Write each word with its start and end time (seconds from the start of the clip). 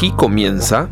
Aquí 0.00 0.12
comienza 0.12 0.88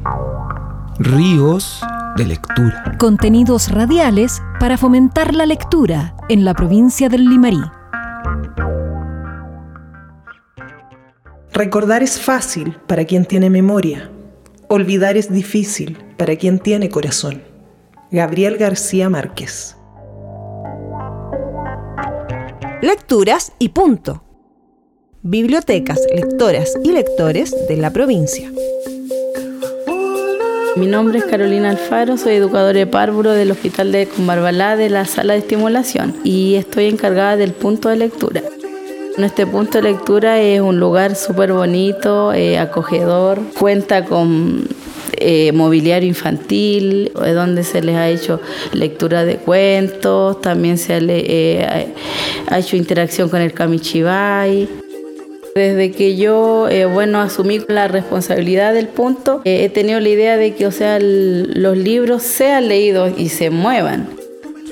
Ríos 0.99 1.81
de 2.18 2.26
Lectura. 2.26 2.95
Contenidos 2.99 3.71
radiales 3.71 4.42
para 4.61 4.77
fomentar 4.77 5.34
la 5.34 5.47
lectura 5.47 6.15
en 6.29 6.45
la 6.45 6.52
provincia 6.52 7.08
del 7.08 7.25
Limarí. 7.25 7.63
Recordar 11.55 12.02
es 12.02 12.21
fácil 12.21 12.77
para 12.86 13.07
quien 13.07 13.25
tiene 13.25 13.48
memoria. 13.48 14.11
Olvidar 14.68 15.16
es 15.16 15.32
difícil 15.32 15.96
para 16.18 16.36
quien 16.36 16.59
tiene 16.59 16.90
corazón. 16.90 17.43
Gabriel 18.11 18.59
García 18.59 19.09
Márquez. 19.09 19.75
Lecturas 22.82 23.52
y 23.59 23.70
punto. 23.70 24.22
Bibliotecas, 25.22 25.98
lectoras 26.14 26.79
y 26.84 26.93
lectores 26.93 27.56
de 27.68 27.79
la 27.79 27.90
provincia. 27.90 28.52
Mi 30.79 30.87
nombre 30.87 31.18
es 31.18 31.25
Carolina 31.25 31.71
Alfaro, 31.71 32.17
soy 32.17 32.35
educadora 32.35 32.79
de 32.79 32.87
párvulo 32.87 33.33
del 33.33 33.51
Hospital 33.51 33.91
de 33.91 34.07
Cumbarbalá 34.07 34.77
de 34.77 34.89
la 34.89 35.07
sala 35.07 35.33
de 35.33 35.41
estimulación 35.41 36.15
y 36.23 36.55
estoy 36.55 36.85
encargada 36.85 37.37
del 37.37 37.51
punto 37.51 37.89
de 37.89 37.97
lectura. 37.97 38.45
Este 39.17 39.45
punto 39.45 39.79
de 39.79 39.91
lectura 39.91 40.41
es 40.41 40.61
un 40.61 40.79
lugar 40.79 41.17
súper 41.17 41.53
bonito, 41.53 42.33
eh, 42.33 42.61
acogedor, 42.61 43.41
cuenta 43.59 44.05
con 44.05 44.69
eh, 45.15 45.51
mobiliario 45.51 46.09
infantil, 46.09 47.11
donde 47.13 47.65
se 47.65 47.83
les 47.83 47.97
ha 47.97 48.09
hecho 48.09 48.41
lectura 48.73 49.25
de 49.25 49.39
cuentos, 49.39 50.41
también 50.41 50.79
se 50.79 50.99
eh, 51.01 51.93
ha 52.47 52.59
hecho 52.59 52.77
interacción 52.77 53.29
con 53.29 53.41
el 53.41 53.53
Kamichibai. 53.53 54.88
Desde 55.59 55.91
que 55.91 56.15
yo, 56.15 56.69
eh, 56.69 56.85
bueno, 56.85 57.21
asumí 57.21 57.59
la 57.67 57.89
responsabilidad 57.89 58.73
del 58.73 58.87
punto, 58.87 59.41
eh, 59.45 59.65
he 59.65 59.69
tenido 59.69 59.98
la 59.98 60.09
idea 60.09 60.37
de 60.37 60.55
que, 60.55 60.69
o 60.69 60.71
sea, 60.71 61.01
los 61.01 61.77
libros 61.77 62.23
sean 62.23 62.69
leídos 62.69 63.12
y 63.19 63.28
se 63.28 63.51
muevan. 63.51 64.09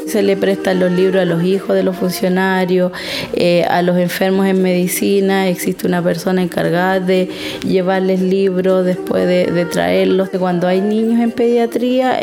Se 0.07 0.23
le 0.23 0.37
prestan 0.37 0.79
los 0.79 0.92
libros 0.92 1.23
a 1.23 1.25
los 1.25 1.42
hijos 1.42 1.75
de 1.75 1.83
los 1.83 1.97
funcionarios, 1.97 2.92
eh, 3.33 3.64
a 3.64 3.83
los 3.83 3.98
enfermos 3.98 4.47
en 4.47 4.62
medicina. 4.62 5.48
Existe 5.48 5.89
una 5.89 6.01
persona 6.05 6.41
encargada 6.41 7.01
de 7.01 7.31
llevarles 7.67 8.20
libros 8.20 8.87
después 8.87 9.27
de, 9.27 9.64
traerlos. 9.64 10.29
Cuando 10.39 10.69
hay 10.69 10.81
niños 10.81 11.20
en 11.20 11.33
pediatría, 11.33 12.20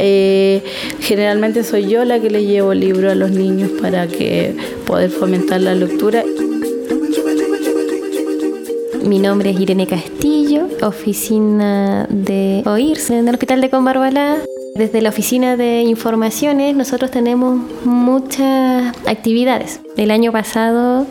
generalmente 1.02 1.66
soy 1.66 1.90
yo 1.90 2.06
la 2.06 2.22
que 2.22 2.30
les 2.30 2.44
llevo 2.44 2.74
libros 2.74 3.12
a 3.12 3.16
los 3.16 3.32
niños 3.32 3.72
para 3.82 4.08
que 4.08 4.56
poder 4.86 5.10
fomentar 5.10 5.60
la 5.60 5.76
lectura. 5.76 6.24
Mi 9.04 9.20
nombre 9.20 9.50
es 9.50 9.60
Irene 9.60 9.86
Castillo, 9.86 10.68
oficina 10.82 12.08
de 12.10 12.64
OIRSE 12.66 13.20
en 13.20 13.28
el 13.28 13.36
Hospital 13.36 13.60
de 13.60 13.70
Combarbalá. 13.70 14.38
Desde 14.76 15.02
la 15.02 15.10
oficina 15.10 15.58
de 15.58 15.82
informaciones 15.82 16.74
nosotros 16.74 17.12
tenemos 17.12 17.60
muchas 17.84 18.96
actividades. 19.06 19.82
El 19.98 20.10
año 20.10 20.32
pasado 20.32 21.06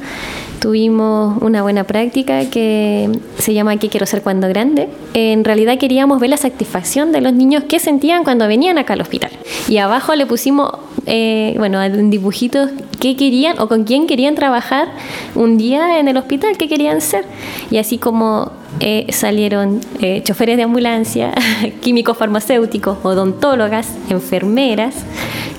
tuvimos 0.59 1.43
una 1.43 1.63
buena 1.63 1.85
práctica 1.85 2.49
que 2.49 3.11
se 3.37 3.53
llama 3.53 3.77
¿Qué 3.77 3.89
quiero 3.89 4.07
ser 4.07 4.23
cuando 4.23 4.49
grande? 4.49 4.89
En 5.13 5.45
realidad 5.45 5.77
queríamos 5.77 6.19
ver 6.19 6.31
la 6.31 6.37
satisfacción 6.39 7.13
de 7.13 7.21
los 7.21 7.35
niños 7.35 7.65
que 7.65 7.79
sentían 7.79 8.25
cuando 8.25 8.49
venían 8.49 8.79
acá 8.79 8.95
al 8.95 9.03
hospital. 9.03 9.33
Y 9.69 9.79
abajo 9.79 10.15
le 10.15 10.25
pusimos, 10.25 10.71
eh, 11.07 11.55
bueno, 11.59 11.83
en 11.83 12.11
dibujitos 12.11 12.71
qué 13.01 13.17
querían 13.17 13.59
o 13.59 13.69
con 13.69 13.85
quién 13.85 14.07
querían 14.07 14.35
trabajar 14.35 14.89
un 15.35 15.59
día 15.59 15.99
en 15.99 16.09
el 16.09 16.17
hospital, 16.17 16.57
qué 16.57 16.69
querían 16.69 17.01
ser. 17.01 17.25
Y 17.71 17.79
así 17.79 17.99
como 17.99 18.53
eh, 18.81 19.07
salieron 19.11 19.81
eh, 20.01 20.23
choferes 20.25 20.57
de 20.57 20.63
ambulancia, 20.63 21.33
químicos 21.81 22.17
farmacéuticos, 22.17 22.99
odontólogas, 23.03 23.89
enfermeras, 24.09 24.95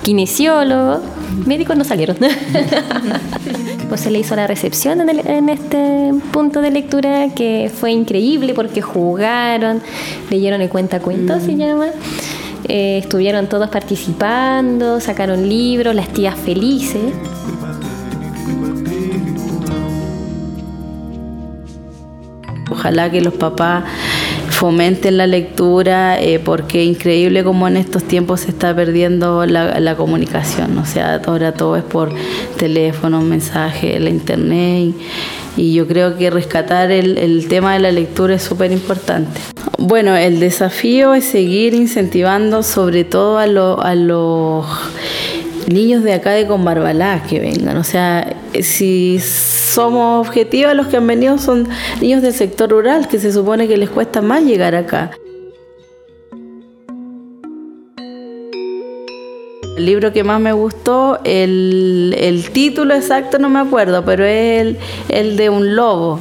kinesiólogos, 0.02 1.00
médicos 1.46 1.76
no 1.76 1.84
salieron. 1.84 2.16
pues 3.88 4.00
se 4.00 4.10
le 4.10 4.18
hizo 4.18 4.34
la 4.34 4.46
recepción 4.46 5.08
en, 5.08 5.48
este 5.48 6.12
punto 6.32 6.60
de 6.60 6.70
lectura 6.70 7.28
que 7.34 7.70
fue 7.72 7.92
increíble 7.92 8.54
porque 8.54 8.80
jugaron, 8.80 9.82
leyeron 10.30 10.62
el 10.62 10.68
cuentacuentos, 10.68 11.42
se 11.42 11.52
mm. 11.52 11.58
llama. 11.58 11.86
Eh, 12.68 12.98
estuvieron 12.98 13.48
todos 13.48 13.68
participando, 13.68 15.00
sacaron 15.00 15.48
libros, 15.48 15.94
las 15.94 16.08
tías 16.08 16.36
felices. 16.36 17.12
Ojalá 22.70 23.10
que 23.10 23.20
los 23.20 23.34
papás 23.34 23.84
fomenten 24.50 25.16
la 25.16 25.26
lectura, 25.26 26.20
eh, 26.20 26.38
porque 26.38 26.84
increíble 26.84 27.44
como 27.44 27.68
en 27.68 27.76
estos 27.76 28.04
tiempos 28.04 28.40
se 28.40 28.50
está 28.50 28.74
perdiendo 28.74 29.44
la, 29.46 29.96
comunicación. 29.96 30.78
O 30.78 30.86
sea, 30.86 31.20
ahora 31.26 31.52
todo 31.52 31.76
es 31.76 31.82
por 31.82 32.12
teléfono, 32.56 33.20
mensaje, 33.20 33.98
la 34.00 34.10
internet. 34.10 34.94
Yo 35.56 35.86
creo 35.86 36.16
que 36.16 36.30
rescatar 36.30 36.90
el, 36.90 37.46
tema 37.48 37.74
de 37.74 37.78
la 37.80 37.92
lectura 37.92 38.34
es 38.34 38.42
súper 38.42 38.72
importante. 38.72 39.40
Bueno, 39.78 40.16
el 40.16 40.40
desafío 40.40 41.14
es 41.14 41.24
seguir 41.24 41.74
incentivando 41.74 42.62
sobre 42.62 43.04
todo 43.04 43.38
a, 43.38 43.42
a 43.42 43.94
los 43.94 44.66
niños 45.68 46.02
de 46.02 46.14
acá 46.14 46.32
de 46.32 46.46
Conbarbalá 46.46 47.22
que 47.28 47.40
vengan. 47.40 47.76
O 47.76 47.84
sea, 47.84 48.36
si 48.60 49.18
somos 49.20 50.26
objetivos, 50.26 50.74
los 50.74 50.86
que 50.88 50.96
han 50.96 51.06
venido 51.06 51.38
son 51.38 51.68
niños 52.00 52.22
del 52.22 52.32
sector 52.32 52.70
rural, 52.70 53.08
que 53.08 53.18
se 53.18 53.32
supone 53.32 53.68
que 53.68 53.76
les 53.76 53.90
cuesta 53.90 54.22
más 54.22 54.42
llegar 54.42 54.74
acá. 54.74 55.10
El 59.84 59.90
libro 59.90 60.14
que 60.14 60.24
más 60.24 60.40
me 60.40 60.54
gustó, 60.54 61.20
el, 61.24 62.48
título 62.54 62.94
exacto 62.94 63.38
no 63.38 63.50
me 63.50 63.58
acuerdo, 63.58 64.02
pero 64.02 64.24
es 64.24 64.62
el, 64.62 64.78
el 65.10 65.36
de 65.36 65.50
un 65.50 65.76
lobo 65.76 66.18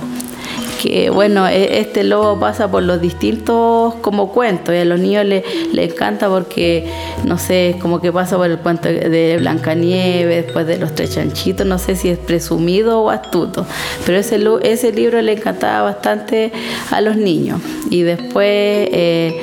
que 0.83 1.09
bueno, 1.09 1.47
e, 1.47 1.79
este 1.79 2.03
lobo 2.03 2.37
pasa 2.37 2.69
por 2.69 2.83
los 2.83 2.99
distintos 2.99 3.93
como 4.01 4.33
cuentos 4.33 4.75
y 4.75 4.79
a 4.79 4.85
los 4.85 4.99
niños 4.99 5.25
les, 5.25 5.43
encanta 5.73 6.27
porque, 6.27 6.91
no 7.23 7.37
sé, 7.37 7.77
como 7.79 8.01
que 8.01 8.11
pasa 8.11 8.35
por 8.35 8.49
el 8.49 8.57
cuento 8.57 8.89
de 8.89 9.37
Blancanieves, 9.39 10.45
después 10.45 10.67
de 10.67 10.77
los 10.77 10.93
tres 10.93 11.15
chanchitos, 11.15 11.65
no 11.65 11.77
sé 11.77 11.95
si 11.95 12.09
es 12.09 12.17
presumido 12.17 13.01
o 13.01 13.09
astuto, 13.09 13.65
pero 14.05 14.17
ese, 14.17 14.39
ese 14.63 14.91
libro 14.91 15.21
le 15.21 15.33
encantaba 15.33 15.83
bastante 15.83 16.51
a 16.91 16.99
los 16.99 17.15
niños. 17.15 17.61
Y 17.89 18.01
después, 18.01 18.45
eh, 18.47 19.41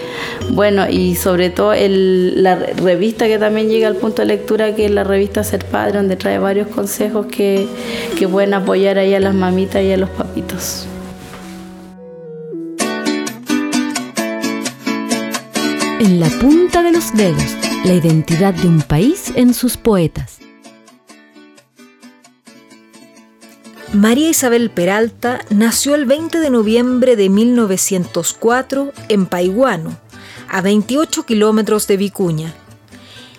bueno, 0.51 0.89
y 0.91 1.15
sobre 1.15 1.49
todo 1.49 1.73
la 1.75 2.57
revista 2.57 3.27
que 3.29 3.39
también 3.39 3.69
llega 3.69 3.89
al 3.89 3.97
punto 3.97 4.23
de 4.23 4.27
lectura, 4.27 4.75
que 4.75 4.87
es 4.87 4.91
la 4.91 5.05
revista 5.05 5.43
Ser 5.43 5.65
Padre, 5.65 5.99
donde 5.99 6.17
trae 6.17 6.39
varios 6.39 6.69
consejos 6.69 7.27
que, 7.27 7.67
que 8.19 8.29
pueden 8.29 8.53
apoyar 8.53 8.99
ahí 8.99 9.15
a 9.15 9.21
las 9.21 9.35
mamitas 9.35 9.83
y 9.83 9.93
a 9.93 9.97
los 9.97 10.11
papitos. 10.11 10.87
En 16.01 16.19
la 16.19 16.31
punta 16.31 16.83
de 16.83 16.93
los 16.93 17.15
dedos, 17.15 17.45
la 17.85 17.93
identidad 17.93 18.55
de 18.55 18.67
un 18.67 18.81
país 18.81 19.35
en 19.37 19.53
sus 19.53 19.77
poetas. 19.77 20.39
María 23.93 24.31
Isabel 24.31 24.71
Peralta 24.71 25.43
nació 25.51 25.95
el 25.95 26.07
20 26.07 26.41
de 26.41 26.49
noviembre 26.49 27.17
de 27.17 27.29
1904 27.29 28.95
en 29.11 29.27
Paiguano, 29.27 29.99
a 30.49 30.63
28 30.63 31.27
kilómetros 31.27 31.87
de 31.87 31.99
Vicuña. 31.99 32.55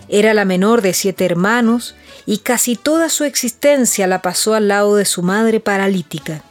Era 0.08 0.36
la 0.36 0.46
menor 0.46 0.84
de 0.84 0.94
siete 0.94 1.26
hermanos 1.26 1.96
y 2.28 2.38
casi 2.38 2.76
toda 2.76 3.10
su 3.10 3.24
existencia 3.24 4.06
la 4.06 4.22
pasó 4.22 4.54
al 4.54 4.68
lado 4.68 4.98
de 4.98 5.06
su 5.06 5.24
madre 5.24 5.62
paralítica. 5.62 6.44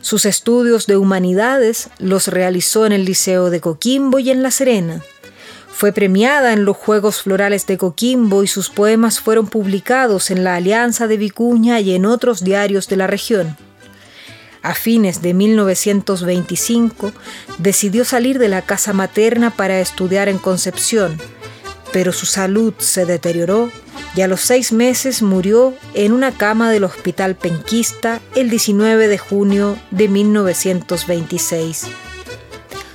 Sus 0.00 0.26
estudios 0.26 0.86
de 0.86 0.96
humanidades 0.96 1.90
los 1.98 2.28
realizó 2.28 2.86
en 2.86 2.92
el 2.92 3.04
Liceo 3.04 3.50
de 3.50 3.60
Coquimbo 3.60 4.18
y 4.18 4.30
en 4.30 4.42
La 4.42 4.50
Serena. 4.50 5.02
Fue 5.68 5.92
premiada 5.92 6.52
en 6.52 6.64
los 6.64 6.76
Juegos 6.76 7.22
Florales 7.22 7.66
de 7.66 7.78
Coquimbo 7.78 8.42
y 8.42 8.48
sus 8.48 8.70
poemas 8.70 9.20
fueron 9.20 9.46
publicados 9.46 10.30
en 10.30 10.44
la 10.44 10.56
Alianza 10.56 11.06
de 11.06 11.16
Vicuña 11.16 11.80
y 11.80 11.94
en 11.94 12.06
otros 12.06 12.42
diarios 12.42 12.88
de 12.88 12.96
la 12.96 13.06
región. 13.06 13.56
A 14.62 14.74
fines 14.74 15.22
de 15.22 15.34
1925 15.34 17.12
decidió 17.58 18.04
salir 18.04 18.38
de 18.38 18.48
la 18.48 18.62
casa 18.62 18.92
materna 18.92 19.50
para 19.50 19.80
estudiar 19.80 20.28
en 20.28 20.38
Concepción, 20.38 21.16
pero 21.92 22.12
su 22.12 22.26
salud 22.26 22.74
se 22.78 23.06
deterioró 23.06 23.70
y 24.14 24.22
a 24.22 24.28
los 24.28 24.40
seis 24.40 24.72
meses 24.72 25.22
murió 25.22 25.74
en 25.94 26.12
una 26.12 26.32
cama 26.32 26.70
del 26.70 26.84
Hospital 26.84 27.36
Penquista 27.36 28.20
el 28.34 28.50
19 28.50 29.08
de 29.08 29.18
junio 29.18 29.78
de 29.90 30.08
1926. 30.08 31.86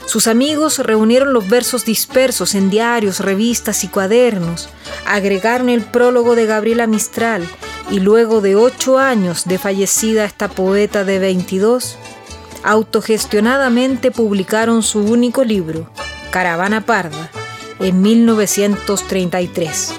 Sus 0.06 0.28
amigos 0.28 0.80
reunieron 0.80 1.34
los 1.34 1.48
versos 1.48 1.86
dispersos 1.86 2.56
en 2.56 2.70
diarios, 2.70 3.20
revistas 3.20 3.84
y 3.84 3.88
cuadernos, 3.88 4.70
agregaron 5.06 5.70
el 5.70 5.82
prólogo 5.82 6.36
de 6.36 6.46
Gabriela 6.46 6.88
Mistral 6.88 7.48
y 7.90 8.00
luego 8.00 8.42
de 8.42 8.56
ocho 8.56 9.00
años 9.00 9.46
de 9.46 9.58
fallecida 9.58 10.26
esta 10.26 10.50
poeta 10.50 11.04
de 11.04 11.20
22, 11.20 11.98
autogestionadamente 12.64 14.12
publicaron 14.12 14.84
su 14.84 15.00
único 15.00 15.44
libro, 15.44 15.90
Caravana 16.32 16.86
Parda, 16.86 17.32
en 17.80 18.02
1933. 18.02 19.94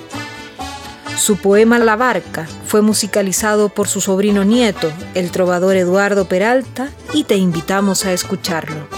Su 1.16 1.36
poema 1.36 1.78
La 1.78 1.96
Barca 1.96 2.46
fue 2.66 2.82
musicalizado 2.82 3.68
por 3.68 3.88
su 3.88 4.00
sobrino 4.00 4.44
nieto, 4.44 4.92
el 5.14 5.30
trovador 5.30 5.76
Eduardo 5.76 6.26
Peralta, 6.26 6.88
y 7.12 7.24
te 7.24 7.36
invitamos 7.36 8.04
a 8.04 8.12
escucharlo. 8.12 8.88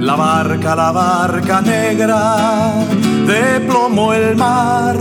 La 0.00 0.14
barca, 0.14 0.76
la 0.76 0.92
barca 0.92 1.60
negra, 1.62 2.74
de 3.26 3.60
plomo 3.66 4.12
el 4.12 4.36
mar. 4.36 4.96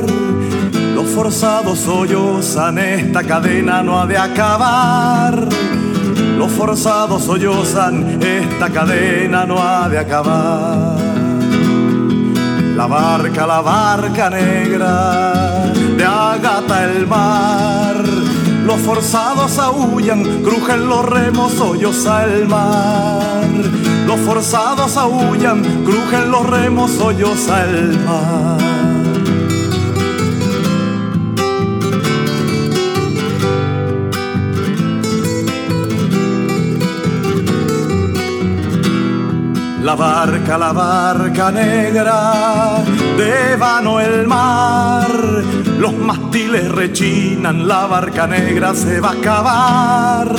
Los 1.16 1.24
forzados 1.24 1.80
sollozan, 1.80 2.78
esta 2.78 3.24
cadena 3.24 3.82
no 3.82 4.02
ha 4.02 4.06
de 4.06 4.18
acabar. 4.18 5.48
Los 6.38 6.52
forzados 6.52 7.24
sollozan, 7.24 8.22
esta 8.22 8.70
cadena 8.70 9.46
no 9.46 9.58
ha 9.58 9.88
de 9.88 9.98
acabar. 9.98 10.98
La 12.76 12.86
barca, 12.88 13.48
la 13.48 13.62
barca 13.62 14.30
negra, 14.30 15.72
de 15.98 16.04
agata 16.04 16.84
el 16.84 17.08
mar. 17.08 17.96
Los 18.66 18.82
forzados 18.82 19.58
aullan, 19.58 20.44
crujen 20.44 20.86
los 20.86 21.06
remos, 21.06 21.54
solloza 21.54 22.26
el 22.26 22.46
mar. 22.46 23.48
Los 24.06 24.20
forzados 24.20 24.98
aullan, 24.98 25.64
crujen 25.86 26.30
los 26.30 26.46
remos, 26.46 26.92
solloza 26.92 27.64
el 27.64 27.98
mar. 28.02 28.85
La 39.86 39.94
barca, 39.94 40.58
la 40.58 40.74
barca 40.74 41.52
negra, 41.52 42.84
de 43.16 43.56
vano 43.56 44.00
el 44.00 44.26
mar. 44.26 45.08
Los 45.78 45.94
mástiles 45.94 46.72
rechinan, 46.72 47.68
la 47.68 47.86
barca 47.86 48.26
negra 48.26 48.74
se 48.74 49.00
va 49.00 49.10
a 49.10 49.12
acabar. 49.12 50.36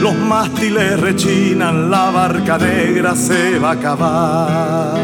Los 0.00 0.14
mástiles 0.14 1.00
rechinan, 1.00 1.90
la 1.90 2.12
barca 2.12 2.58
negra 2.58 3.16
se 3.16 3.58
va 3.58 3.70
a 3.70 3.72
acabar. 3.72 4.98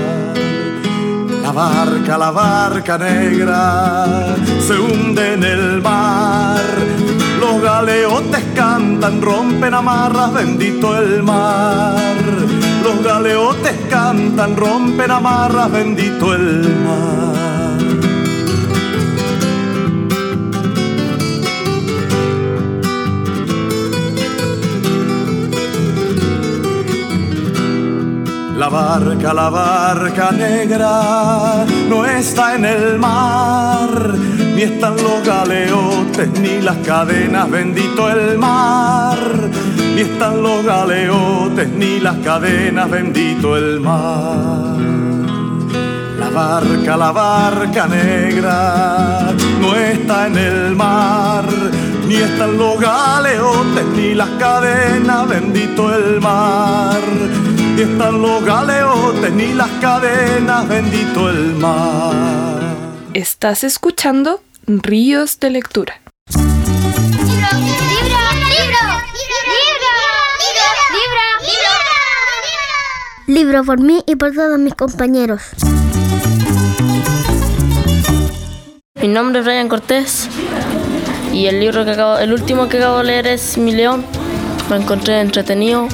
La 1.42 1.50
barca, 1.50 2.18
la 2.18 2.30
barca 2.30 2.98
negra 2.98 4.36
se 4.60 4.78
hunde 4.78 5.32
en 5.32 5.42
el 5.42 5.82
mar. 5.82 6.62
Los 7.40 7.60
galeotes 7.60 8.44
cantan, 8.54 9.20
rompen 9.20 9.74
amarras, 9.74 10.32
bendito 10.34 10.96
el 10.96 11.24
mar. 11.24 12.55
Los 12.86 13.02
galeotes 13.02 13.74
cantan, 13.90 14.56
rompen 14.56 15.10
amarras, 15.10 15.72
bendito 15.72 16.32
el 16.32 16.62
mar. 16.84 17.34
La 28.56 28.68
barca, 28.68 29.34
la 29.34 29.50
barca 29.50 30.30
negra 30.30 31.66
no 31.88 32.06
está 32.06 32.54
en 32.54 32.66
el 32.66 32.98
mar, 33.00 34.14
ni 34.54 34.62
están 34.62 34.94
los 34.94 35.26
galeotes, 35.26 36.28
ni 36.38 36.60
las 36.60 36.76
cadenas, 36.86 37.50
bendito 37.50 38.08
el 38.08 38.38
mar. 38.38 39.18
Ni 39.96 40.02
están 40.02 40.42
los 40.42 40.62
galeotes, 40.62 41.70
ni 41.70 41.98
las 42.00 42.18
cadenas, 42.18 42.90
bendito 42.90 43.56
el 43.56 43.80
mar. 43.80 44.76
La 46.18 46.28
barca, 46.28 46.98
la 46.98 47.12
barca 47.12 47.86
negra 47.86 49.32
no 49.58 49.74
está 49.74 50.26
en 50.26 50.36
el 50.36 50.76
mar, 50.76 51.46
ni 52.06 52.16
están 52.16 52.58
los 52.58 52.78
galeotes, 52.78 53.86
ni 53.96 54.14
las 54.14 54.28
cadenas, 54.38 55.28
bendito 55.30 55.94
el 55.96 56.20
mar. 56.20 57.00
Ni 57.74 57.80
están 57.80 58.20
los 58.20 58.44
galeotes, 58.44 59.32
ni 59.32 59.54
las 59.54 59.70
cadenas, 59.80 60.68
bendito 60.68 61.30
el 61.30 61.54
mar. 61.54 62.52
Estás 63.14 63.64
escuchando 63.64 64.42
Ríos 64.66 65.40
de 65.40 65.48
Lectura. 65.48 66.05
¡Libro! 73.26 73.64
Por 73.64 73.80
mí 73.80 74.04
y 74.06 74.14
por 74.14 74.32
todos 74.32 74.56
mis 74.56 74.74
compañeros. 74.74 75.42
Mi 79.02 79.08
nombre 79.08 79.40
es 79.40 79.46
Ryan 79.46 79.68
Cortés 79.68 80.28
y 81.32 81.46
el 81.46 81.58
libro 81.58 81.84
que 81.84 81.90
acabo, 81.90 82.18
el 82.18 82.32
último 82.32 82.68
que 82.68 82.78
acabo 82.78 82.98
de 82.98 83.04
leer 83.04 83.26
es 83.26 83.58
Mi 83.58 83.72
León. 83.72 84.04
Lo 84.70 84.76
encontré 84.76 85.20
entretenido. 85.20 85.88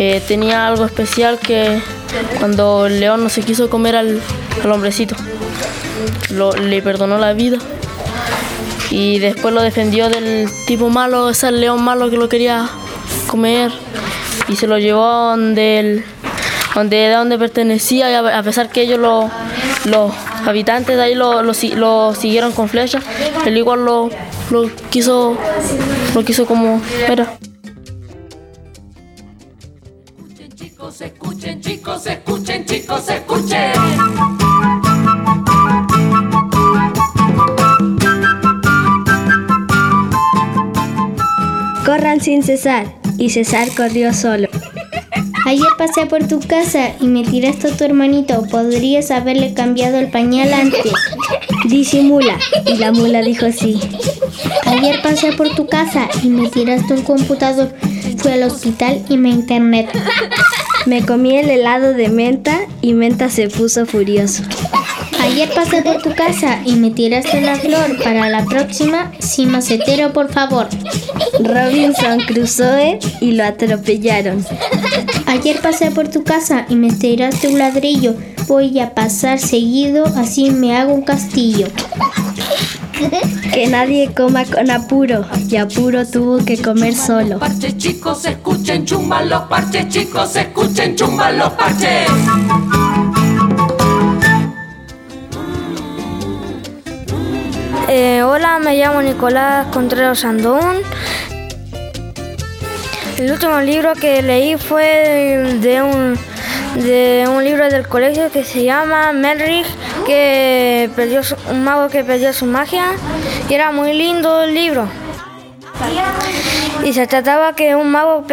Eh, 0.00 0.20
tenía 0.26 0.66
algo 0.66 0.84
especial 0.84 1.38
que 1.38 1.80
cuando 2.40 2.86
el 2.86 2.98
león 2.98 3.22
no 3.22 3.28
se 3.28 3.42
quiso 3.42 3.70
comer 3.70 3.94
al, 3.94 4.20
al 4.64 4.72
hombrecito, 4.72 5.14
lo, 6.30 6.52
le 6.56 6.82
perdonó 6.82 7.16
la 7.16 7.32
vida 7.32 7.58
y 8.90 9.20
después 9.20 9.54
lo 9.54 9.62
defendió 9.62 10.08
del 10.08 10.48
tipo 10.66 10.90
malo, 10.90 11.30
ese 11.30 11.52
león 11.52 11.84
malo 11.84 12.10
que 12.10 12.16
lo 12.16 12.28
quería 12.28 12.68
comer 13.28 13.70
y 14.48 14.56
se 14.56 14.66
lo 14.66 14.78
llevó 14.78 15.06
donde 15.06 15.78
el, 15.78 16.04
donde 16.74 16.96
de 16.96 17.10
donde 17.12 17.38
pertenecía 17.38 18.10
y 18.10 18.14
a, 18.14 18.38
a 18.38 18.42
pesar 18.42 18.68
que 18.70 18.82
ellos 18.82 18.98
lo, 18.98 19.30
los 19.84 20.12
habitantes 20.46 20.96
de 20.96 21.02
ahí 21.02 21.14
lo, 21.14 21.42
lo, 21.42 21.54
si- 21.54 21.74
lo 21.74 22.14
siguieron 22.14 22.52
con 22.52 22.68
flechas, 22.68 23.04
él 23.46 23.56
igual 23.56 23.84
lo, 23.84 24.10
lo 24.50 24.70
quiso 24.90 25.36
lo 26.14 26.24
quiso 26.24 26.46
como 26.46 26.80
era. 27.08 27.36
Chicos, 30.54 31.00
escuchen, 31.00 31.60
chicos, 31.60 32.06
escuchen, 32.06 32.64
chicos, 32.66 33.08
escuchen. 33.08 33.72
Corran 41.84 42.20
sin 42.20 42.42
cesar. 42.42 42.86
Y 43.18 43.30
César 43.30 43.68
corrió 43.76 44.12
solo. 44.12 44.48
Ayer 45.46 45.68
pasé 45.76 46.06
por 46.06 46.26
tu 46.26 46.40
casa 46.40 46.92
y 47.00 47.06
me 47.06 47.22
tiraste 47.22 47.68
a 47.68 47.76
tu 47.76 47.84
hermanito. 47.84 48.42
Podrías 48.50 49.10
haberle 49.10 49.52
cambiado 49.52 49.98
el 49.98 50.10
pañal 50.10 50.52
antes. 50.54 50.92
Disimula. 51.66 52.38
Y 52.66 52.76
la 52.76 52.92
mula 52.92 53.20
dijo 53.20 53.46
sí. 53.52 53.78
Ayer 54.64 55.02
pasé 55.02 55.32
por 55.32 55.54
tu 55.54 55.66
casa 55.66 56.08
y 56.22 56.28
me 56.28 56.48
tiraste 56.48 56.94
un 56.94 57.02
computador. 57.02 57.74
Fui 58.16 58.32
al 58.32 58.44
hospital 58.44 59.02
y 59.08 59.18
me 59.18 59.28
internet. 59.30 59.88
Me 60.86 61.04
comí 61.04 61.36
el 61.36 61.50
helado 61.50 61.92
de 61.92 62.08
menta 62.08 62.60
y 62.80 62.94
menta 62.94 63.28
se 63.28 63.48
puso 63.48 63.84
furioso. 63.84 64.42
Ayer 65.24 65.50
pasé 65.54 65.80
por 65.80 66.02
tu 66.02 66.14
casa 66.14 66.60
y 66.66 66.74
me 66.74 66.90
tiraste 66.90 67.40
la 67.40 67.56
flor. 67.56 67.98
Para 68.04 68.28
la 68.28 68.44
próxima, 68.44 69.10
sin 69.20 69.50
macetero, 69.50 70.12
por 70.12 70.30
favor. 70.30 70.68
Robinson 71.40 72.20
Crusoe 72.26 72.98
y 73.22 73.32
lo 73.32 73.44
atropellaron. 73.44 74.44
Ayer 75.26 75.62
pasé 75.62 75.90
por 75.90 76.08
tu 76.08 76.24
casa 76.24 76.66
y 76.68 76.74
me 76.76 76.92
tiraste 76.92 77.48
un 77.48 77.58
ladrillo. 77.58 78.14
Voy 78.46 78.78
a 78.78 78.94
pasar 78.94 79.38
seguido, 79.38 80.04
así 80.04 80.50
me 80.50 80.76
hago 80.76 80.92
un 80.92 81.02
castillo. 81.02 81.68
Que 83.52 83.66
nadie 83.66 84.12
coma 84.14 84.44
con 84.44 84.70
apuro. 84.70 85.24
Y 85.48 85.56
apuro 85.56 86.06
tuvo 86.06 86.44
que 86.44 86.60
comer 86.60 86.94
solo. 86.94 87.38
Parches, 87.38 87.78
chicos, 87.78 88.26
escuchen, 88.26 88.84
chumba 88.84 89.22
los 89.22 89.44
parches, 89.44 89.88
chicos, 89.88 90.36
escuchen, 90.36 90.94
chumba 90.94 91.32
los 91.32 91.50
parches. 91.54 92.10
Eh, 97.96 98.24
hola, 98.24 98.58
me 98.58 98.74
llamo 98.76 99.00
Nicolás 99.02 99.68
Contreras 99.72 100.24
Andón. 100.24 100.78
El 103.18 103.30
último 103.30 103.60
libro 103.60 103.92
que 103.92 104.20
leí 104.20 104.56
fue 104.56 105.58
de 105.60 105.80
un, 105.80 106.18
de 106.82 107.24
un 107.28 107.44
libro 107.44 107.68
del 107.70 107.86
colegio 107.86 108.32
que 108.32 108.42
se 108.42 108.64
llama 108.64 109.12
Melrick, 109.12 109.64
que 110.06 110.90
perdió 110.96 111.22
su- 111.22 111.36
un 111.48 111.62
mago 111.62 111.88
que 111.88 112.02
perdió 112.02 112.32
su 112.32 112.46
magia. 112.46 112.86
Y 113.48 113.54
era 113.54 113.70
muy 113.70 113.92
lindo 113.92 114.42
el 114.42 114.54
libro. 114.54 114.88
Y 116.84 116.92
se 116.94 117.06
trataba 117.06 117.54
que 117.54 117.76
un 117.76 117.92
mago 117.92 118.24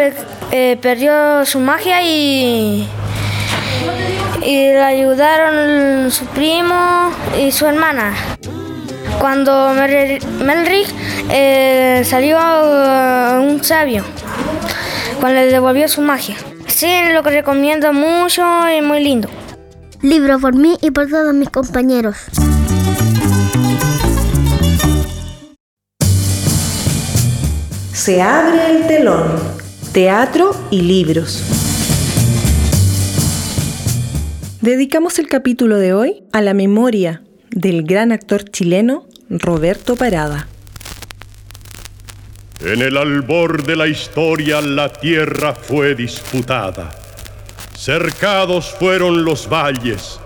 eh, 0.50 0.76
perdió 0.82 1.46
su 1.46 1.60
magia 1.60 2.02
y, 2.02 2.88
y 4.44 4.56
le 4.72 4.82
ayudaron 4.82 6.10
su 6.10 6.26
primo 6.26 7.12
y 7.40 7.52
su 7.52 7.64
hermana. 7.66 8.12
Cuando 9.22 9.72
Melrick 9.72 10.88
eh, 11.30 12.02
salió 12.04 12.38
uh, 12.38 13.40
un 13.40 13.62
sabio, 13.62 14.02
cuando 15.20 15.38
le 15.38 15.46
devolvió 15.46 15.86
su 15.86 16.00
magia. 16.00 16.34
Sí, 16.66 16.88
lo 17.12 17.22
que 17.22 17.30
recomiendo 17.30 17.92
mucho 17.92 18.42
y 18.68 18.82
muy 18.82 19.00
lindo. 19.00 19.28
Libro 20.02 20.40
por 20.40 20.56
mí 20.56 20.76
y 20.82 20.90
por 20.90 21.08
todos 21.08 21.32
mis 21.34 21.48
compañeros. 21.50 22.16
Se 27.92 28.20
abre 28.20 28.72
el 28.72 28.88
telón. 28.88 29.36
Teatro 29.92 30.50
y 30.72 30.80
libros. 30.80 31.44
Dedicamos 34.62 35.20
el 35.20 35.28
capítulo 35.28 35.78
de 35.78 35.94
hoy 35.94 36.24
a 36.32 36.40
la 36.40 36.54
memoria 36.54 37.22
del 37.50 37.84
gran 37.84 38.10
actor 38.10 38.50
chileno 38.50 39.06
Roberto 39.38 39.96
Parada. 39.96 40.46
En 42.60 42.82
el 42.82 42.98
albor 42.98 43.62
de 43.64 43.76
la 43.76 43.86
historia 43.86 44.60
la 44.60 44.92
tierra 44.92 45.54
fue 45.54 45.94
disputada. 45.94 46.90
Cercados 47.74 48.74
fueron 48.78 49.24
los 49.24 49.48
valles, 49.48 50.20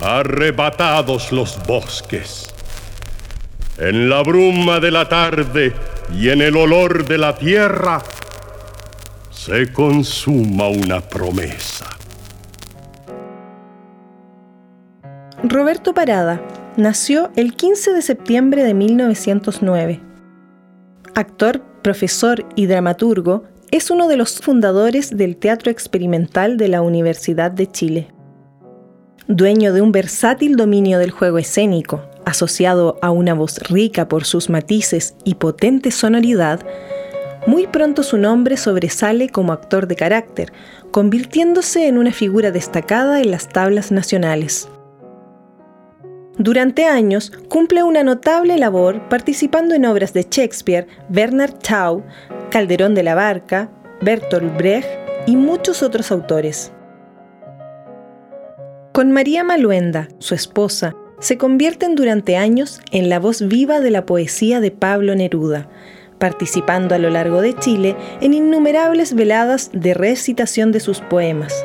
arrebatados 0.00 1.32
los 1.32 1.62
bosques. 1.66 2.46
En 3.76 4.08
la 4.08 4.22
bruma 4.22 4.80
de 4.80 4.90
la 4.90 5.06
tarde 5.06 5.74
y 6.14 6.30
en 6.30 6.40
el 6.40 6.56
olor 6.56 7.04
de 7.04 7.18
la 7.18 7.36
tierra 7.36 8.02
se 9.30 9.70
consuma 9.70 10.68
una 10.68 11.02
promesa. 11.02 11.90
Roberto 15.44 15.92
Parada 15.92 16.40
nació 16.76 17.30
el 17.36 17.54
15 17.54 17.92
de 17.92 18.02
septiembre 18.02 18.62
de 18.62 18.74
1909. 18.74 20.00
Actor, 21.14 21.62
profesor 21.82 22.44
y 22.54 22.66
dramaturgo, 22.66 23.44
es 23.70 23.90
uno 23.90 24.08
de 24.08 24.16
los 24.16 24.40
fundadores 24.40 25.16
del 25.16 25.36
Teatro 25.36 25.70
Experimental 25.70 26.56
de 26.56 26.68
la 26.68 26.82
Universidad 26.82 27.50
de 27.50 27.66
Chile. 27.66 28.08
Dueño 29.26 29.72
de 29.72 29.80
un 29.80 29.90
versátil 29.90 30.56
dominio 30.56 30.98
del 30.98 31.10
juego 31.10 31.38
escénico, 31.38 32.02
asociado 32.24 32.98
a 33.02 33.10
una 33.10 33.34
voz 33.34 33.58
rica 33.68 34.08
por 34.08 34.24
sus 34.24 34.50
matices 34.50 35.16
y 35.24 35.36
potente 35.36 35.90
sonoridad, 35.90 36.60
muy 37.46 37.66
pronto 37.66 38.02
su 38.02 38.18
nombre 38.18 38.56
sobresale 38.56 39.28
como 39.28 39.52
actor 39.52 39.86
de 39.86 39.96
carácter, 39.96 40.52
convirtiéndose 40.90 41.88
en 41.88 41.98
una 41.98 42.12
figura 42.12 42.50
destacada 42.50 43.20
en 43.20 43.30
las 43.30 43.48
tablas 43.48 43.90
nacionales. 43.90 44.68
Durante 46.38 46.84
años 46.84 47.32
cumple 47.48 47.82
una 47.82 48.04
notable 48.04 48.58
labor 48.58 49.08
participando 49.08 49.74
en 49.74 49.86
obras 49.86 50.12
de 50.12 50.26
Shakespeare, 50.30 50.86
Bernard 51.08 51.54
Shaw, 51.62 52.02
Calderón 52.50 52.94
de 52.94 53.02
la 53.02 53.14
Barca, 53.14 53.70
Bertolt 54.02 54.54
Brecht 54.58 54.86
y 55.26 55.36
muchos 55.36 55.82
otros 55.82 56.12
autores. 56.12 56.72
Con 58.92 59.12
María 59.12 59.44
Maluenda, 59.44 60.08
su 60.18 60.34
esposa, 60.34 60.94
se 61.20 61.38
convierten 61.38 61.94
durante 61.94 62.36
años 62.36 62.82
en 62.92 63.08
la 63.08 63.18
voz 63.18 63.48
viva 63.48 63.80
de 63.80 63.90
la 63.90 64.04
poesía 64.04 64.60
de 64.60 64.70
Pablo 64.70 65.14
Neruda, 65.14 65.68
participando 66.18 66.94
a 66.94 66.98
lo 66.98 67.08
largo 67.08 67.40
de 67.40 67.54
Chile 67.54 67.96
en 68.20 68.34
innumerables 68.34 69.14
veladas 69.14 69.70
de 69.72 69.94
recitación 69.94 70.70
de 70.70 70.80
sus 70.80 71.00
poemas 71.00 71.64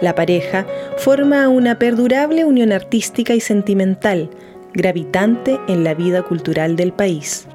la 0.00 0.14
pareja 0.14 0.66
forma 0.96 1.48
una 1.48 1.78
perdurable 1.78 2.44
unión 2.44 2.72
artística 2.72 3.34
y 3.34 3.40
sentimental, 3.40 4.30
gravitante 4.72 5.58
en 5.68 5.84
la 5.84 5.94
vida 5.94 6.22
cultural 6.22 6.76
del 6.76 6.92
país. 6.92 7.46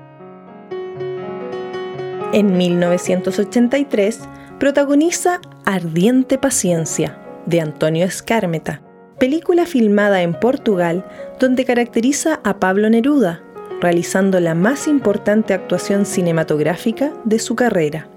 En 2.34 2.58
1983 2.58 4.20
protagoniza 4.60 5.40
Ardiente 5.66 6.38
Paciencia, 6.38 7.18
de 7.46 7.62
Antonio 7.62 8.06
Escármeta, 8.06 8.82
película 9.20 9.66
filmada 9.66 10.22
en 10.22 10.34
Portugal 10.34 11.06
donde 11.40 11.66
caracteriza 11.66 12.40
a 12.44 12.60
Pablo 12.60 12.90
Neruda, 12.90 13.42
realizando 13.82 14.40
la 14.40 14.56
más 14.56 14.88
importante 14.88 15.54
actuación 15.54 16.06
cinematográfica 16.06 17.14
de 17.24 17.40
su 17.40 17.56
carrera. 17.56 18.08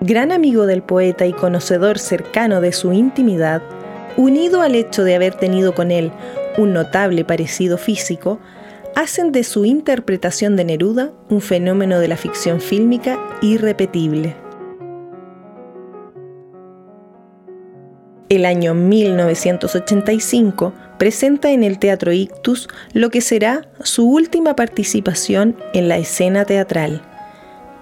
Gran 0.00 0.30
amigo 0.30 0.66
del 0.66 0.82
poeta 0.82 1.26
y 1.26 1.32
conocedor 1.32 1.98
cercano 1.98 2.60
de 2.60 2.72
su 2.72 2.92
intimidad, 2.92 3.62
unido 4.16 4.62
al 4.62 4.76
hecho 4.76 5.02
de 5.02 5.16
haber 5.16 5.34
tenido 5.34 5.74
con 5.74 5.90
él 5.90 6.12
un 6.56 6.72
notable 6.72 7.24
parecido 7.24 7.78
físico, 7.78 8.38
hacen 8.94 9.32
de 9.32 9.42
su 9.42 9.64
interpretación 9.64 10.54
de 10.54 10.64
Neruda 10.64 11.10
un 11.28 11.40
fenómeno 11.40 11.98
de 11.98 12.06
la 12.06 12.16
ficción 12.16 12.60
fílmica 12.60 13.18
irrepetible. 13.42 14.36
El 18.28 18.44
año 18.44 18.74
1985 18.74 20.74
presenta 20.98 21.50
en 21.50 21.64
el 21.64 21.80
Teatro 21.80 22.12
Ictus 22.12 22.68
lo 22.92 23.10
que 23.10 23.20
será 23.20 23.68
su 23.82 24.08
última 24.08 24.54
participación 24.54 25.56
en 25.72 25.88
la 25.88 25.98
escena 25.98 26.44
teatral. 26.44 27.02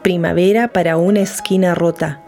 Primavera 0.06 0.68
para 0.68 0.98
una 0.98 1.18
esquina 1.18 1.75
rota, 1.75 2.20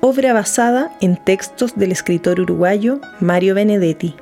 obra 0.00 0.32
basada 0.32 0.92
en 1.00 1.16
textos 1.16 1.74
del 1.74 1.90
escritor 1.90 2.38
uruguayo 2.38 3.00
Mario 3.18 3.56
Benedetti. 3.56 4.14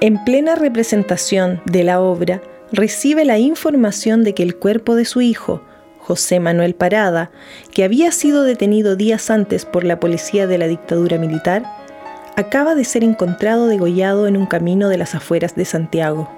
En 0.00 0.24
plena 0.24 0.54
representación 0.54 1.60
de 1.66 1.84
la 1.84 2.00
obra, 2.00 2.40
recibe 2.72 3.26
la 3.26 3.36
información 3.36 4.24
de 4.24 4.32
que 4.32 4.42
el 4.42 4.56
cuerpo 4.56 4.94
de 4.94 5.04
su 5.04 5.20
hijo, 5.20 5.60
José 5.98 6.40
Manuel 6.40 6.74
Parada, 6.74 7.30
que 7.74 7.84
había 7.84 8.10
sido 8.10 8.42
detenido 8.44 8.96
días 8.96 9.28
antes 9.28 9.66
por 9.66 9.84
la 9.84 10.00
policía 10.00 10.46
de 10.46 10.56
la 10.56 10.68
dictadura 10.68 11.18
militar, 11.18 11.62
acaba 12.36 12.74
de 12.74 12.84
ser 12.84 13.04
encontrado 13.04 13.66
degollado 13.66 14.26
en 14.26 14.38
un 14.38 14.46
camino 14.46 14.88
de 14.88 14.96
las 14.96 15.14
afueras 15.14 15.56
de 15.56 15.66
Santiago. 15.66 16.30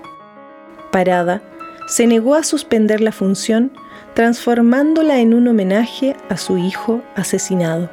Parada 0.90 1.42
se 1.86 2.06
negó 2.06 2.34
a 2.34 2.44
suspender 2.44 3.00
la 3.00 3.12
función 3.12 3.72
transformándola 4.14 5.20
en 5.20 5.34
un 5.34 5.48
homenaje 5.48 6.16
a 6.28 6.36
su 6.36 6.58
hijo 6.58 7.02
asesinado. 7.14 7.90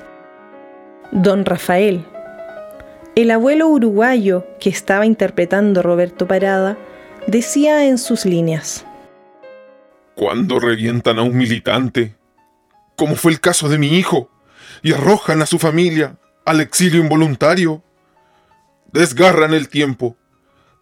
Don 1.11 1.45
Rafael, 1.45 2.05
el 3.15 3.31
abuelo 3.31 3.67
uruguayo 3.67 4.45
que 4.59 4.69
estaba 4.69 5.05
interpretando 5.05 5.81
Roberto 5.81 6.27
Parada, 6.27 6.77
decía 7.27 7.85
en 7.85 7.97
sus 7.97 8.25
líneas, 8.25 8.85
Cuando 10.15 10.59
revientan 10.59 11.19
a 11.19 11.23
un 11.23 11.35
militante, 11.35 12.15
como 12.95 13.15
fue 13.15 13.31
el 13.31 13.39
caso 13.39 13.67
de 13.67 13.77
mi 13.77 13.97
hijo, 13.97 14.29
y 14.81 14.93
arrojan 14.93 15.41
a 15.41 15.45
su 15.45 15.59
familia 15.59 16.17
al 16.45 16.61
exilio 16.61 17.01
involuntario, 17.01 17.83
desgarran 18.91 19.53
el 19.53 19.69
tiempo, 19.69 20.15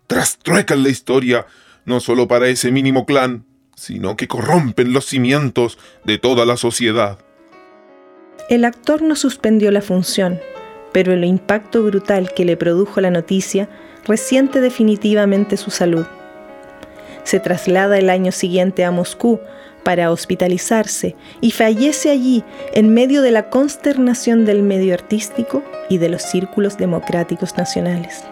trastruecan 0.08 0.84
la 0.84 0.90
historia, 0.90 1.46
no 1.90 2.00
solo 2.00 2.28
para 2.28 2.48
ese 2.48 2.72
mínimo 2.72 3.06
clan, 3.06 3.44
sino 3.76 4.16
que 4.16 4.28
corrompen 4.28 4.94
los 4.94 5.06
cimientos 5.06 5.80
de 6.06 6.20
toda 6.20 6.46
la 6.46 6.56
sociedad. 6.56 7.18
El 8.48 8.64
actor 8.64 9.02
no 9.02 9.16
suspendió 9.16 9.72
la 9.72 9.82
función, 9.82 10.40
pero 10.92 11.14
el 11.14 11.26
impacto 11.26 11.84
brutal 11.84 12.32
que 12.34 12.46
le 12.46 12.56
produjo 12.58 13.02
la 13.02 13.10
noticia 13.10 13.70
resiente 14.06 14.62
definitivamente 14.62 15.58
su 15.58 15.72
salud. 15.72 16.06
Se 17.24 17.40
traslada 17.40 17.98
el 17.98 18.12
año 18.12 18.32
siguiente 18.32 18.86
a 18.86 18.92
Moscú 18.92 19.40
para 19.84 20.12
hospitalizarse 20.12 21.16
y 21.42 21.52
fallece 21.52 22.12
allí 22.12 22.44
en 22.74 22.94
medio 22.94 23.24
de 23.24 23.32
la 23.32 23.50
consternación 23.50 24.46
del 24.46 24.62
medio 24.62 24.94
artístico 24.94 25.64
y 25.90 25.98
de 25.98 26.10
los 26.10 26.22
círculos 26.22 26.78
democráticos 26.78 27.58
nacionales. 27.58 28.24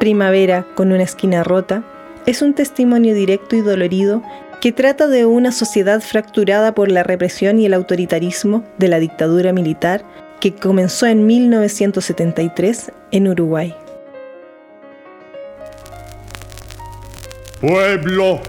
Primavera 0.00 0.66
con 0.74 0.90
una 0.90 1.04
esquina 1.04 1.44
rota 1.44 1.84
es 2.26 2.42
un 2.42 2.54
testimonio 2.54 3.14
directo 3.14 3.56
y 3.56 3.60
dolorido 3.60 4.22
que 4.60 4.72
trata 4.72 5.08
de 5.08 5.26
una 5.26 5.52
sociedad 5.52 6.00
fracturada 6.00 6.74
por 6.74 6.90
la 6.90 7.02
represión 7.02 7.58
y 7.58 7.66
el 7.66 7.74
autoritarismo 7.74 8.64
de 8.78 8.88
la 8.88 8.98
dictadura 8.98 9.52
militar 9.52 10.04
que 10.40 10.54
comenzó 10.54 11.06
en 11.06 11.26
1973 11.26 12.92
en 13.10 13.28
Uruguay. 13.28 13.74
Pueblo, 17.60 18.40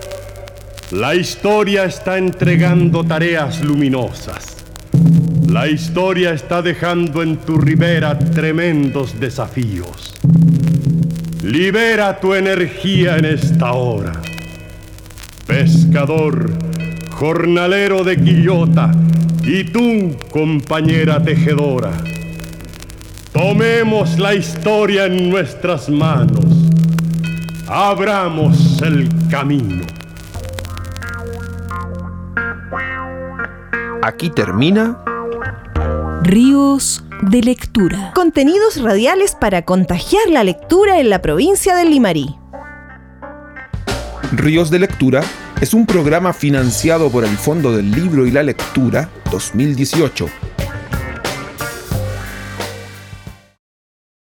la 0.92 1.16
historia 1.16 1.86
está 1.86 2.18
entregando 2.18 3.04
tareas 3.04 3.62
luminosas. 3.62 4.58
La 5.48 5.68
historia 5.68 6.32
está 6.32 6.62
dejando 6.62 7.24
en 7.24 7.38
tu 7.38 7.58
ribera 7.58 8.20
tremendos 8.20 9.20
desafíos. 9.20 10.05
Libera 11.46 12.20
tu 12.20 12.34
energía 12.34 13.18
en 13.18 13.26
esta 13.26 13.74
hora. 13.74 14.14
Pescador, 15.46 16.50
jornalero 17.12 18.04
de 18.04 18.18
Quillota, 18.18 18.92
y 19.44 19.64
tú, 19.66 20.18
compañera 20.32 21.22
tejedora. 21.22 21.92
Tomemos 23.32 24.18
la 24.18 24.34
historia 24.34 25.06
en 25.06 25.30
nuestras 25.30 25.88
manos. 25.88 26.46
Abramos 27.68 28.82
el 28.82 29.08
camino. 29.30 29.86
Aquí 34.02 34.32
termina 34.32 35.05
Ríos 36.28 37.04
de 37.22 37.44
lectura. 37.44 38.12
Contenidos 38.16 38.82
radiales 38.82 39.38
para 39.40 39.62
contagiar 39.62 40.28
la 40.32 40.44
lectura 40.44 41.00
en 41.00 41.12
la 41.12 41.22
provincia 41.22 41.76
del 41.76 41.92
Limarí. 41.92 42.36
Ríos 44.32 44.72
de 44.72 44.80
Lectura 44.80 45.22
es 45.62 45.76
un 45.76 45.86
programa 45.86 46.34
financiado 46.34 47.12
por 47.12 47.26
el 47.26 47.38
Fondo 47.38 47.78
del 47.78 47.92
Libro 47.92 48.26
y 48.26 48.32
la 48.32 48.42
Lectura 48.42 49.08
2018 49.32 50.28